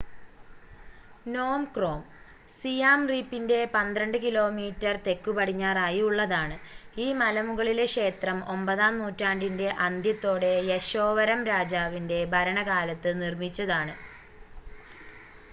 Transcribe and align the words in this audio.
നോം 1.25 1.65
Krom 1.67 1.99
സിയാം 2.51 3.01
റീപ്പിന്‍റെ 3.07 3.59
12 3.73 4.21
കി.മീ. 4.23 4.65
തെക്കുപടിഞ്ഞാറായി 5.05 6.01
ഉള്ളതാണ്‌. 6.01 6.57
ഈ 6.97 7.13
മലമുകളീലെ 7.13 7.85
ക്ഷേത്രം 7.87 8.39
9 8.49 8.85
ആം 8.87 8.99
നൂറ്റാണ്ടിന്‍റെ 8.99 9.69
അന്ത്യത്തോടെ 9.85 10.53
യശോവരം 10.71 11.43
രാജാവിന്‍റെ 11.45 12.19
ഭരണകാലത്ത് 12.33 13.21
നിര്‍മ്മിച്ചതാണ്‌ 13.21 13.95